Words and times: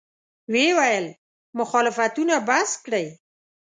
ویې 0.51 0.69
ویل: 0.77 1.07
مخالفتونه 1.59 2.35
بس 2.47 2.71
کړئ. 2.85 3.07